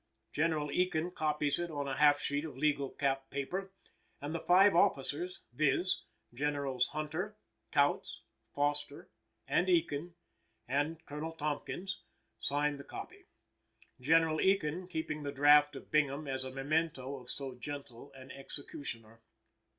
General 0.33 0.69
Ekin 0.71 1.11
copies 1.13 1.59
it 1.59 1.69
on 1.69 1.87
a 1.87 1.95
half 1.97 2.19
sheet 2.19 2.43
of 2.43 2.57
legal 2.57 2.89
cap 2.89 3.29
paper, 3.29 3.71
and 4.19 4.33
the 4.33 4.39
five 4.39 4.75
officers, 4.75 5.41
viz.: 5.53 6.05
Generals 6.33 6.87
Hunter, 6.87 7.37
Kautz, 7.71 8.21
Foster 8.55 9.11
and 9.47 9.67
Ekin, 9.69 10.15
and 10.67 11.05
Colonel 11.05 11.33
Tompkins, 11.33 12.01
sign 12.39 12.77
the 12.77 12.83
copy; 12.83 13.25
General 13.99 14.39
Ekin 14.39 14.87
keeping 14.89 15.21
the 15.21 15.31
draft 15.31 15.75
of 15.75 15.91
Bingham 15.91 16.27
as 16.27 16.43
a 16.43 16.49
memento 16.49 17.17
of 17.21 17.29
so 17.29 17.53
gentle 17.53 18.11
an 18.15 18.31
executioner. 18.31 19.21